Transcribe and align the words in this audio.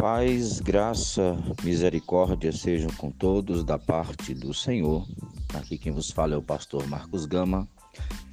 Paz, 0.00 0.60
graça, 0.60 1.36
misericórdia 1.62 2.50
sejam 2.52 2.90
com 2.92 3.10
todos 3.10 3.62
da 3.62 3.78
parte 3.78 4.32
do 4.32 4.54
Senhor. 4.54 5.06
Aqui 5.52 5.76
quem 5.76 5.92
vos 5.92 6.10
fala 6.10 6.32
é 6.32 6.38
o 6.38 6.42
pastor 6.42 6.86
Marcos 6.86 7.26
Gama, 7.26 7.68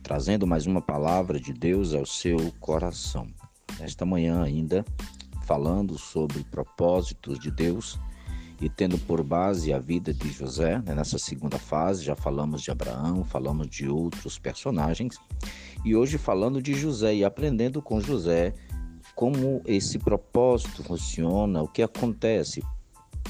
trazendo 0.01 0.47
mais 0.47 0.65
uma 0.65 0.81
palavra 0.81 1.37
de 1.37 1.51
Deus 1.51 1.93
ao 1.93 2.05
seu 2.05 2.53
coração. 2.61 3.27
Esta 3.81 4.05
manhã 4.05 4.41
ainda 4.41 4.85
falando 5.45 5.97
sobre 5.97 6.41
propósitos 6.45 7.37
de 7.37 7.51
Deus 7.51 7.99
e 8.61 8.69
tendo 8.69 8.97
por 8.99 9.21
base 9.21 9.73
a 9.73 9.77
vida 9.77 10.13
de 10.13 10.31
José, 10.31 10.81
né, 10.85 10.95
nessa 10.95 11.19
segunda 11.19 11.59
fase, 11.59 12.01
já 12.01 12.15
falamos 12.15 12.61
de 12.61 12.71
Abraão, 12.71 13.25
falamos 13.25 13.67
de 13.67 13.89
outros 13.89 14.39
personagens, 14.39 15.17
e 15.83 15.97
hoje 15.97 16.17
falando 16.17 16.61
de 16.61 16.73
José 16.73 17.13
e 17.13 17.25
aprendendo 17.25 17.81
com 17.81 17.99
José 17.99 18.53
como 19.17 19.63
esse 19.65 19.97
propósito 19.97 20.83
funciona, 20.83 21.63
o 21.63 21.67
que 21.67 21.81
acontece, 21.81 22.61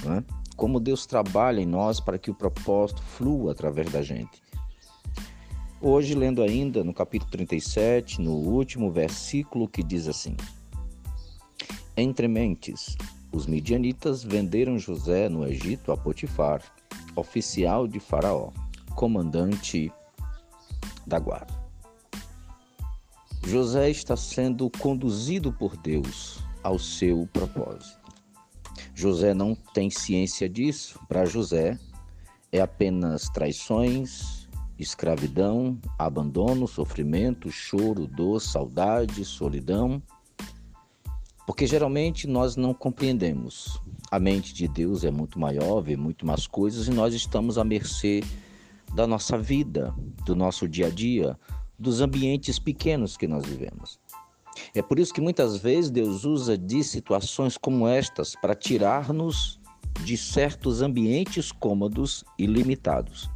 né? 0.04 0.22
como 0.58 0.82
Deus 0.82 1.06
trabalha 1.06 1.62
em 1.62 1.66
nós 1.66 2.02
para 2.02 2.18
que 2.18 2.30
o 2.30 2.36
propósito 2.36 3.02
flua 3.02 3.54
através 3.54 3.90
da 3.90 4.02
gente. 4.02 4.44
Hoje, 5.80 6.14
lendo 6.14 6.44
ainda 6.44 6.84
no 6.84 6.94
capítulo 6.94 7.32
37, 7.32 8.20
no 8.20 8.34
último 8.34 8.92
versículo 8.92 9.66
que 9.66 9.82
diz 9.82 10.10
assim: 10.10 10.36
Entre 11.96 12.28
mentes, 12.28 12.98
os 13.32 13.48
midianitas 13.48 14.26
venderam 14.26 14.78
José 14.78 15.30
no 15.30 15.48
Egito 15.48 15.94
a 15.94 15.98
Potifar, 15.98 16.62
oficial 17.16 17.88
de 17.88 18.02
Faraó, 18.02 18.52
comandante 18.94 19.90
da 21.06 21.18
guarda. 21.18 21.57
José 23.48 23.90
está 23.90 24.18
sendo 24.18 24.70
conduzido 24.70 25.54
por 25.54 25.78
Deus 25.78 26.40
ao 26.62 26.78
seu 26.78 27.26
propósito. 27.32 27.98
José 28.94 29.34
não 29.34 29.56
tem 29.56 29.90
ciência 29.90 30.50
disso. 30.50 31.00
Para 31.08 31.24
José, 31.24 31.80
é 32.52 32.60
apenas 32.60 33.30
traições, 33.30 34.50
escravidão, 34.78 35.80
abandono, 35.98 36.68
sofrimento, 36.68 37.50
choro, 37.50 38.06
dor, 38.06 38.42
saudade, 38.42 39.24
solidão. 39.24 40.04
Porque 41.46 41.66
geralmente 41.66 42.28
nós 42.28 42.58
não 42.58 42.74
compreendemos. 42.74 43.82
A 44.12 44.20
mente 44.20 44.54
de 44.54 44.68
Deus 44.68 45.06
é 45.06 45.10
muito 45.10 45.40
maior, 45.40 45.80
vê 45.80 45.96
muito 45.96 46.26
mais 46.26 46.46
coisas 46.48 46.90
e 46.90 46.92
nós 46.92 47.14
estamos 47.14 47.58
à 47.58 47.64
mercê 47.64 48.22
da 48.94 49.08
nossa 49.08 49.38
vida, 49.38 49.96
do 50.26 50.36
nosso 50.36 50.68
dia 50.68 50.88
a 50.88 50.90
dia, 50.90 51.40
dos 51.78 52.02
ambientes 52.02 52.60
pequenos 52.60 53.18
que 53.18 53.28
nós 53.28 53.46
vivemos. 53.46 54.00
É 54.74 54.82
por 54.82 55.00
isso 55.00 55.14
que 55.14 55.22
muitas 55.22 55.58
vezes 55.58 55.92
Deus 55.92 56.26
usa 56.26 56.58
de 56.58 56.84
situações 56.84 57.58
como 57.58 57.88
estas 57.88 58.36
para 58.36 58.56
tirar-nos 58.56 59.60
de 60.04 60.18
certos 60.18 60.82
ambientes 60.82 61.52
cômodos 61.52 62.24
e 62.38 62.46
limitados. 62.46 63.30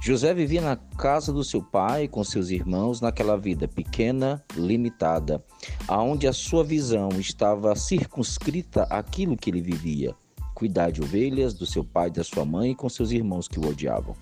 José 0.00 0.32
vivia 0.32 0.60
na 0.60 0.76
casa 0.76 1.32
do 1.32 1.42
seu 1.42 1.60
pai 1.60 2.06
com 2.06 2.22
seus 2.22 2.50
irmãos 2.50 3.00
naquela 3.00 3.36
vida 3.36 3.66
pequena, 3.66 4.44
limitada, 4.54 5.44
aonde 5.88 6.28
a 6.28 6.32
sua 6.32 6.62
visão 6.62 7.08
estava 7.18 7.74
circunscrita 7.74 8.84
àquilo 8.84 9.36
que 9.36 9.50
ele 9.50 9.60
vivia, 9.60 10.14
cuidar 10.54 10.92
de 10.92 11.02
ovelhas 11.02 11.52
do 11.52 11.66
seu 11.66 11.82
pai 11.82 12.08
e 12.08 12.12
da 12.12 12.22
sua 12.22 12.44
mãe 12.44 12.74
com 12.74 12.88
seus 12.88 13.10
irmãos 13.10 13.48
que 13.48 13.58
o 13.58 13.66
odiavam. 13.66 14.14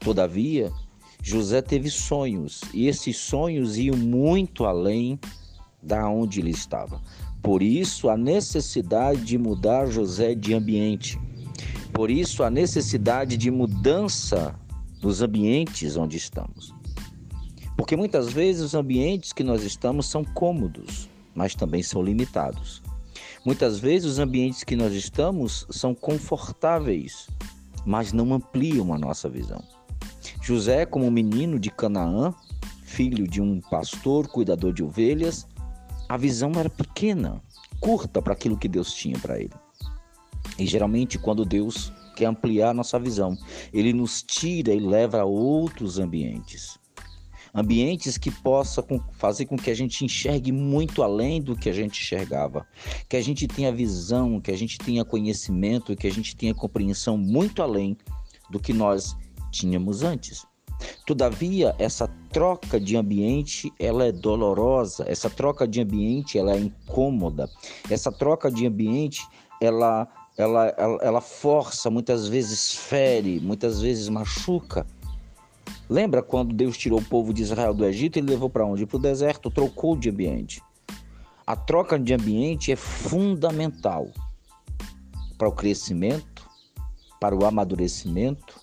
Todavia, 0.00 0.72
José 1.22 1.60
teve 1.60 1.90
sonhos 1.90 2.60
e 2.72 2.86
esses 2.86 3.16
sonhos 3.16 3.76
iam 3.76 3.96
muito 3.96 4.64
além 4.64 5.18
da 5.82 6.08
onde 6.08 6.40
ele 6.40 6.50
estava. 6.50 7.00
Por 7.42 7.62
isso 7.62 8.08
a 8.08 8.16
necessidade 8.16 9.24
de 9.24 9.38
mudar 9.38 9.86
José 9.86 10.34
de 10.34 10.54
ambiente. 10.54 11.18
Por 11.92 12.10
isso 12.10 12.42
a 12.42 12.50
necessidade 12.50 13.36
de 13.36 13.50
mudança 13.50 14.54
nos 15.02 15.22
ambientes 15.22 15.96
onde 15.96 16.16
estamos. 16.16 16.74
Porque 17.76 17.96
muitas 17.96 18.32
vezes 18.32 18.62
os 18.62 18.74
ambientes 18.74 19.32
que 19.32 19.44
nós 19.44 19.62
estamos 19.62 20.06
são 20.06 20.24
cômodos, 20.24 21.08
mas 21.34 21.54
também 21.54 21.82
são 21.82 22.02
limitados. 22.02 22.82
Muitas 23.44 23.78
vezes 23.78 24.10
os 24.10 24.18
ambientes 24.18 24.64
que 24.64 24.74
nós 24.74 24.92
estamos 24.92 25.66
são 25.70 25.94
confortáveis, 25.94 27.28
mas 27.84 28.12
não 28.12 28.34
ampliam 28.34 28.92
a 28.92 28.98
nossa 28.98 29.28
visão. 29.28 29.62
José, 30.46 30.86
como 30.86 31.10
menino 31.10 31.58
de 31.58 31.72
Canaã, 31.72 32.32
filho 32.84 33.26
de 33.26 33.40
um 33.40 33.60
pastor, 33.60 34.28
cuidador 34.28 34.72
de 34.72 34.80
ovelhas, 34.80 35.44
a 36.08 36.16
visão 36.16 36.52
era 36.54 36.70
pequena, 36.70 37.42
curta 37.80 38.22
para 38.22 38.32
aquilo 38.32 38.56
que 38.56 38.68
Deus 38.68 38.94
tinha 38.94 39.18
para 39.18 39.40
ele. 39.40 39.50
E 40.56 40.64
geralmente, 40.64 41.18
quando 41.18 41.44
Deus 41.44 41.92
quer 42.14 42.26
ampliar 42.26 42.72
nossa 42.72 42.96
visão, 42.96 43.36
ele 43.72 43.92
nos 43.92 44.22
tira 44.22 44.72
e 44.72 44.78
leva 44.78 45.22
a 45.22 45.24
outros 45.24 45.98
ambientes. 45.98 46.78
Ambientes 47.52 48.16
que 48.16 48.30
possa 48.30 48.86
fazer 49.14 49.46
com 49.46 49.56
que 49.56 49.72
a 49.72 49.74
gente 49.74 50.04
enxergue 50.04 50.52
muito 50.52 51.02
além 51.02 51.42
do 51.42 51.56
que 51.56 51.68
a 51.68 51.72
gente 51.72 52.00
enxergava, 52.00 52.64
que 53.08 53.16
a 53.16 53.20
gente 53.20 53.48
tenha 53.48 53.72
visão, 53.72 54.40
que 54.40 54.52
a 54.52 54.56
gente 54.56 54.78
tenha 54.78 55.04
conhecimento, 55.04 55.96
que 55.96 56.06
a 56.06 56.12
gente 56.12 56.36
tenha 56.36 56.54
compreensão 56.54 57.18
muito 57.18 57.64
além 57.64 57.96
do 58.48 58.60
que 58.60 58.72
nós 58.72 59.16
tínhamos 59.50 60.02
antes. 60.02 60.46
Todavia, 61.06 61.74
essa 61.78 62.06
troca 62.30 62.78
de 62.78 62.96
ambiente, 62.96 63.72
ela 63.78 64.04
é 64.04 64.12
dolorosa, 64.12 65.04
essa 65.08 65.30
troca 65.30 65.66
de 65.66 65.80
ambiente, 65.80 66.38
ela 66.38 66.52
é 66.52 66.58
incômoda. 66.58 67.48
Essa 67.88 68.12
troca 68.12 68.50
de 68.50 68.66
ambiente, 68.66 69.26
ela 69.60 70.06
ela, 70.36 70.66
ela, 70.76 70.98
ela 71.00 71.20
força, 71.20 71.90
muitas 71.90 72.28
vezes 72.28 72.74
fere, 72.74 73.40
muitas 73.40 73.80
vezes 73.80 74.08
machuca. 74.08 74.86
Lembra 75.88 76.22
quando 76.22 76.54
Deus 76.54 76.76
tirou 76.76 76.98
o 76.98 77.04
povo 77.04 77.32
de 77.32 77.42
Israel 77.42 77.72
do 77.72 77.84
Egito, 77.84 78.18
ele 78.18 78.30
levou 78.30 78.50
para 78.50 78.66
onde? 78.66 78.84
Para 78.84 78.96
o 78.96 79.00
deserto, 79.00 79.50
trocou 79.50 79.96
de 79.96 80.10
ambiente. 80.10 80.60
A 81.46 81.56
troca 81.56 81.98
de 81.98 82.12
ambiente 82.12 82.70
é 82.70 82.76
fundamental 82.76 84.10
para 85.38 85.48
o 85.48 85.52
crescimento, 85.52 86.44
para 87.20 87.36
o 87.36 87.46
amadurecimento, 87.46 88.60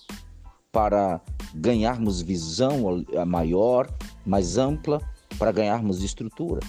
para 0.74 1.20
ganharmos 1.54 2.20
visão 2.20 3.04
maior, 3.24 3.88
mais 4.26 4.58
ampla, 4.58 5.00
para 5.38 5.52
ganharmos 5.52 6.02
estrutura. 6.02 6.60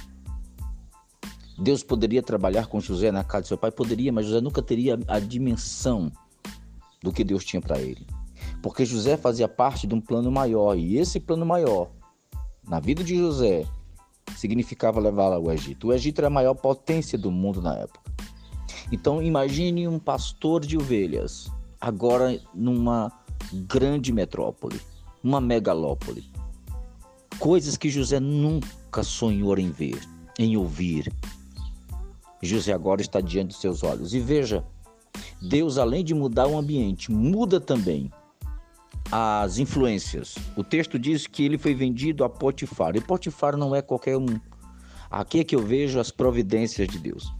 Deus 1.58 1.82
poderia 1.82 2.22
trabalhar 2.22 2.68
com 2.68 2.80
José 2.80 3.12
na 3.12 3.24
casa 3.24 3.42
de 3.42 3.48
seu 3.48 3.58
pai? 3.58 3.72
Poderia, 3.72 4.14
mas 4.14 4.28
José 4.28 4.42
nunca 4.42 4.62
teria 4.62 5.00
a 5.08 5.20
dimensão 5.20 6.12
do 7.02 7.12
que 7.12 7.24
Deus 7.24 7.44
tinha 7.44 7.60
para 7.60 7.80
ele. 7.80 8.06
Porque 8.62 8.86
José 8.86 9.18
fazia 9.18 9.48
parte 9.48 9.88
de 9.88 9.96
um 9.96 10.02
plano 10.02 10.32
maior, 10.32 10.78
e 10.78 10.98
esse 10.98 11.20
plano 11.20 11.46
maior, 11.46 11.90
na 12.68 12.80
vida 12.80 13.04
de 13.04 13.18
José, 13.18 13.66
significava 14.38 15.00
levá-lo 15.00 15.34
ao 15.36 15.52
Egito. 15.52 15.88
O 15.88 15.94
Egito 15.94 16.20
era 16.20 16.28
a 16.28 16.32
maior 16.32 16.54
potência 16.54 17.18
do 17.18 17.32
mundo 17.32 17.60
na 17.60 17.76
época. 17.76 18.12
Então 18.92 19.20
imagine 19.20 19.88
um 19.88 19.98
pastor 19.98 20.64
de 20.64 20.78
ovelhas, 20.78 21.50
agora 21.82 22.40
numa 22.54 23.12
grande 23.54 24.12
metrópole, 24.12 24.80
uma 25.24 25.40
megalópole. 25.42 26.30
Coisas 27.40 27.78
que 27.78 27.90
José 27.90 28.20
nunca 28.20 29.04
sonhou 29.04 29.58
em 29.58 29.72
ver, 29.72 30.00
em 30.40 30.56
ouvir. 30.56 31.12
José 32.42 32.74
agora 32.74 33.02
está 33.02 33.20
diante 33.20 33.50
dos 33.50 33.62
seus 33.62 33.84
olhos. 33.84 34.14
E 34.14 34.20
veja, 34.20 34.64
Deus, 35.42 35.78
além 35.78 36.04
de 36.04 36.14
mudar 36.14 36.48
o 36.48 36.58
ambiente, 36.58 37.12
muda 37.12 37.60
também 37.60 38.12
as 39.12 39.58
influências. 39.58 40.36
O 40.56 40.64
texto 40.64 40.98
diz 40.98 41.28
que 41.28 41.44
ele 41.44 41.58
foi 41.58 41.74
vendido 41.74 42.24
a 42.24 42.30
Potifar. 42.30 42.96
E 42.96 43.02
Potifar 43.02 43.58
não 43.58 43.76
é 43.76 43.82
qualquer 43.82 44.18
um. 44.18 44.40
Aqui 45.10 45.40
é 45.40 45.44
que 45.44 45.56
eu 45.56 45.62
vejo 45.62 46.00
as 46.00 46.12
providências 46.12 46.88
de 46.88 47.00
Deus. 47.00 47.32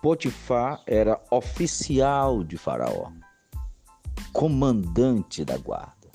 Potifar 0.00 0.82
era 0.86 1.20
oficial 1.30 2.42
de 2.42 2.56
Faraó 2.56 3.10
comandante 4.32 5.44
da 5.44 5.56
guarda. 5.56 6.10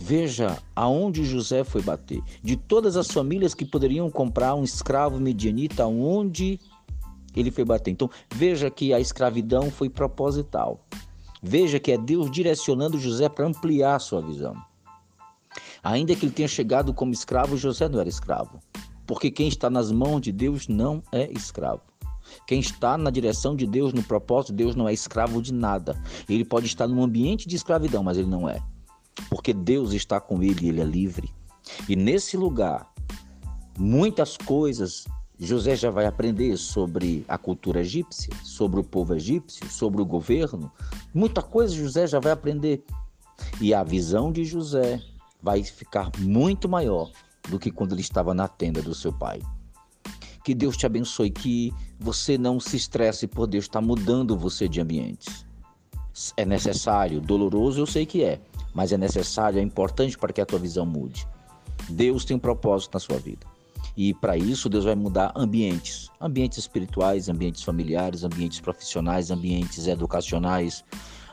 Veja 0.00 0.58
aonde 0.74 1.24
José 1.24 1.62
foi 1.62 1.80
bater. 1.80 2.20
De 2.42 2.56
todas 2.56 2.96
as 2.96 3.08
famílias 3.08 3.54
que 3.54 3.64
poderiam 3.64 4.10
comprar 4.10 4.54
um 4.54 4.64
escravo 4.64 5.20
medianita, 5.20 5.84
aonde 5.84 6.58
ele 7.36 7.50
foi 7.50 7.64
bater. 7.64 7.92
Então, 7.92 8.10
veja 8.34 8.68
que 8.68 8.92
a 8.92 8.98
escravidão 8.98 9.70
foi 9.70 9.88
proposital. 9.88 10.84
Veja 11.40 11.78
que 11.78 11.92
é 11.92 11.98
Deus 11.98 12.30
direcionando 12.30 12.98
José 12.98 13.28
para 13.28 13.46
ampliar 13.46 14.00
sua 14.00 14.20
visão. 14.20 14.56
Ainda 15.82 16.14
que 16.14 16.24
ele 16.24 16.32
tenha 16.32 16.48
chegado 16.48 16.92
como 16.94 17.12
escravo, 17.12 17.56
José 17.56 17.88
não 17.88 18.00
era 18.00 18.08
escravo. 18.08 18.60
Porque 19.06 19.30
quem 19.30 19.48
está 19.48 19.68
nas 19.68 19.90
mãos 19.92 20.20
de 20.20 20.32
Deus 20.32 20.68
não 20.68 21.02
é 21.12 21.30
escravo. 21.32 21.82
Quem 22.46 22.60
está 22.60 22.96
na 22.96 23.10
direção 23.10 23.54
de 23.54 23.66
Deus, 23.66 23.92
no 23.92 24.02
propósito 24.02 24.52
de 24.52 24.58
Deus, 24.58 24.74
não 24.74 24.88
é 24.88 24.92
escravo 24.92 25.40
de 25.40 25.52
nada. 25.52 26.00
Ele 26.28 26.44
pode 26.44 26.66
estar 26.66 26.86
num 26.86 27.02
ambiente 27.02 27.48
de 27.48 27.56
escravidão, 27.56 28.02
mas 28.02 28.18
ele 28.18 28.28
não 28.28 28.48
é. 28.48 28.62
Porque 29.28 29.52
Deus 29.52 29.92
está 29.92 30.20
com 30.20 30.42
ele 30.42 30.66
e 30.66 30.68
ele 30.68 30.80
é 30.80 30.84
livre. 30.84 31.30
E 31.88 31.96
nesse 31.96 32.36
lugar, 32.36 32.92
muitas 33.78 34.36
coisas 34.36 35.06
José 35.38 35.74
já 35.74 35.90
vai 35.90 36.06
aprender 36.06 36.56
sobre 36.56 37.24
a 37.26 37.36
cultura 37.36 37.80
egípcia, 37.80 38.32
sobre 38.44 38.78
o 38.78 38.84
povo 38.84 39.14
egípcio, 39.14 39.68
sobre 39.68 40.00
o 40.00 40.04
governo. 40.04 40.70
Muita 41.12 41.42
coisa 41.42 41.74
José 41.74 42.06
já 42.06 42.20
vai 42.20 42.30
aprender. 42.30 42.84
E 43.60 43.74
a 43.74 43.82
visão 43.82 44.30
de 44.30 44.44
José 44.44 45.02
vai 45.42 45.64
ficar 45.64 46.12
muito 46.18 46.68
maior 46.68 47.10
do 47.48 47.58
que 47.58 47.72
quando 47.72 47.92
ele 47.92 48.02
estava 48.02 48.32
na 48.32 48.46
tenda 48.46 48.80
do 48.80 48.94
seu 48.94 49.12
pai. 49.12 49.40
Que 50.44 50.54
Deus 50.54 50.76
te 50.76 50.86
abençoe, 50.86 51.30
que 51.30 51.72
você 51.98 52.36
não 52.36 52.58
se 52.58 52.76
estresse 52.76 53.26
por 53.26 53.46
Deus 53.46 53.64
estar 53.64 53.80
mudando 53.80 54.36
você 54.36 54.68
de 54.68 54.80
ambientes. 54.80 55.46
É 56.36 56.44
necessário, 56.44 57.20
doloroso 57.20 57.80
eu 57.80 57.86
sei 57.86 58.04
que 58.04 58.22
é, 58.22 58.40
mas 58.74 58.92
é 58.92 58.98
necessário, 58.98 59.58
é 59.58 59.62
importante 59.62 60.18
para 60.18 60.32
que 60.32 60.40
a 60.40 60.46
tua 60.46 60.58
visão 60.58 60.84
mude. 60.84 61.26
Deus 61.88 62.24
tem 62.24 62.36
um 62.36 62.40
propósito 62.40 62.94
na 62.94 63.00
sua 63.00 63.18
vida. 63.18 63.46
E 63.96 64.14
para 64.14 64.36
isso, 64.36 64.68
Deus 64.68 64.84
vai 64.84 64.94
mudar 64.94 65.32
ambientes: 65.36 66.10
ambientes 66.20 66.58
espirituais, 66.58 67.28
ambientes 67.28 67.62
familiares, 67.62 68.24
ambientes 68.24 68.60
profissionais, 68.60 69.30
ambientes 69.30 69.86
educacionais, 69.86 70.84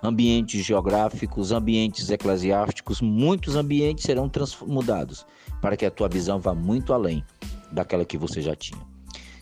ambientes 0.04 0.66
geográficos, 0.66 1.52
ambientes 1.52 2.10
eclesiásticos. 2.10 3.02
Muitos 3.02 3.56
ambientes 3.56 4.04
serão 4.04 4.30
mudados 4.68 5.26
para 5.62 5.78
que 5.78 5.86
a 5.86 5.92
tua 5.92 6.10
visão 6.10 6.40
vá 6.40 6.54
muito 6.54 6.94
além 6.94 7.24
daquela 7.72 8.04
que 8.04 8.18
você 8.18 8.42
já 8.42 8.56
tinha. 8.56 8.82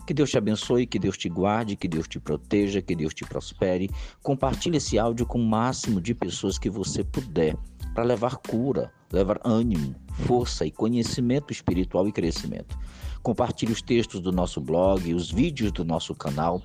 Que 0.08 0.14
Deus 0.14 0.30
te 0.30 0.38
abençoe, 0.38 0.86
que 0.86 0.98
Deus 0.98 1.18
te 1.18 1.28
guarde, 1.28 1.76
que 1.76 1.86
Deus 1.86 2.08
te 2.08 2.18
proteja, 2.18 2.80
que 2.80 2.96
Deus 2.96 3.12
te 3.12 3.26
prospere. 3.26 3.90
Compartilhe 4.22 4.78
esse 4.78 4.98
áudio 4.98 5.26
com 5.26 5.38
o 5.38 5.46
máximo 5.46 6.00
de 6.00 6.14
pessoas 6.14 6.58
que 6.58 6.70
você 6.70 7.04
puder 7.04 7.54
para 7.92 8.04
levar 8.04 8.36
cura, 8.36 8.90
levar 9.12 9.38
ânimo, 9.44 9.94
força 10.26 10.64
e 10.64 10.70
conhecimento 10.70 11.52
espiritual 11.52 12.08
e 12.08 12.12
crescimento. 12.12 12.74
Compartilhe 13.22 13.70
os 13.70 13.82
textos 13.82 14.18
do 14.22 14.32
nosso 14.32 14.62
blog, 14.62 15.12
os 15.12 15.30
vídeos 15.30 15.72
do 15.72 15.84
nosso 15.84 16.14
canal 16.14 16.62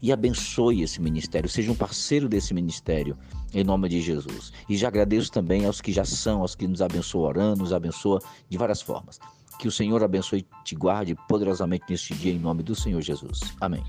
e 0.00 0.10
abençoe 0.10 0.80
esse 0.80 0.98
ministério. 0.98 1.46
Seja 1.46 1.70
um 1.70 1.76
parceiro 1.76 2.26
desse 2.26 2.54
ministério, 2.54 3.18
em 3.52 3.64
nome 3.64 3.90
de 3.90 4.00
Jesus. 4.00 4.50
E 4.66 4.78
já 4.78 4.88
agradeço 4.88 5.30
também 5.30 5.66
aos 5.66 5.82
que 5.82 5.92
já 5.92 6.06
são, 6.06 6.40
aos 6.40 6.54
que 6.54 6.66
nos 6.66 6.80
abençoam 6.80 7.24
orando, 7.24 7.62
nos 7.64 7.74
abençoa 7.74 8.18
de 8.48 8.56
várias 8.56 8.80
formas. 8.80 9.20
Que 9.58 9.68
o 9.68 9.72
Senhor 9.72 10.02
abençoe 10.02 10.40
e 10.40 10.64
te 10.64 10.74
guarde 10.74 11.16
poderosamente 11.28 11.84
neste 11.88 12.14
dia, 12.14 12.32
em 12.32 12.38
nome 12.38 12.62
do 12.62 12.74
Senhor 12.74 13.02
Jesus. 13.02 13.40
Amém. 13.60 13.82